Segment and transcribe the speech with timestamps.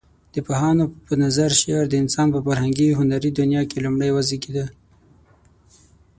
[0.33, 4.65] د پوهانو په نظر شعر د انسان په فرهنګي هنري دنيا کې لومړى وزيږيده.